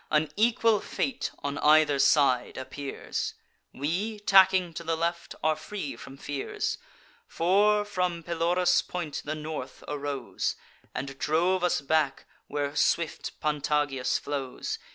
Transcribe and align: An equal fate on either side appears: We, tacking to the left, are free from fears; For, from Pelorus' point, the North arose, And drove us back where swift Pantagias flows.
An 0.09 0.31
equal 0.35 0.79
fate 0.79 1.29
on 1.43 1.59
either 1.59 1.99
side 1.99 2.57
appears: 2.57 3.35
We, 3.71 4.17
tacking 4.19 4.73
to 4.73 4.83
the 4.83 4.95
left, 4.97 5.35
are 5.43 5.55
free 5.55 5.95
from 5.95 6.17
fears; 6.17 6.79
For, 7.27 7.85
from 7.85 8.23
Pelorus' 8.23 8.81
point, 8.81 9.21
the 9.23 9.35
North 9.35 9.83
arose, 9.87 10.55
And 10.95 11.19
drove 11.19 11.63
us 11.63 11.81
back 11.81 12.25
where 12.47 12.75
swift 12.75 13.39
Pantagias 13.41 14.17
flows. 14.17 14.79